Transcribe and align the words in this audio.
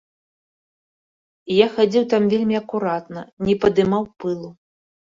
Я 1.57 1.67
хадзіў 1.77 2.03
там 2.15 2.23
вельмі 2.33 2.55
акуратна, 2.63 3.21
не 3.49 3.55
падымаў 3.63 4.13
пылу. 4.23 4.49